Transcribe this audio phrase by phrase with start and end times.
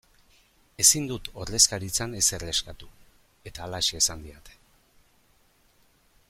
[0.83, 2.89] Ezin dut ordezkaritzan ezer eskatu
[3.51, 4.59] eta halaxe esan didate.